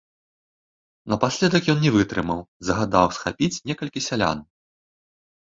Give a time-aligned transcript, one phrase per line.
[1.13, 2.39] Напаследак ён не вытрымаў,
[2.71, 4.37] загадаў схапіць некалькі сялян.